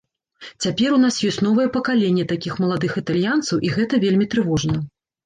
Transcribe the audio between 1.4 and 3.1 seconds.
новае пакаленне такіх маладых